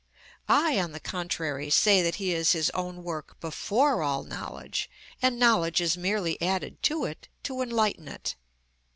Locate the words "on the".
0.79-0.99